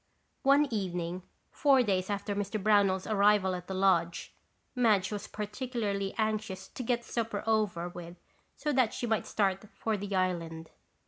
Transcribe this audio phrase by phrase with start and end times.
[0.41, 1.21] One evening,
[1.51, 2.57] four days after Mr.
[2.59, 4.33] Brownell's arrival at the lodge,
[4.73, 8.15] Madge was particularly anxious to get supper over with
[8.55, 10.71] so that she might start for the island.